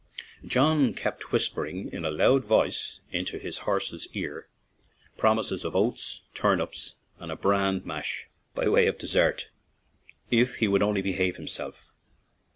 [0.47, 4.47] John kept whis pering in a loud voice into his horse's ear
[5.15, 9.51] promises of oats, turnips, and a bran mash by way of dessert,
[10.31, 11.91] if he would only behave himself.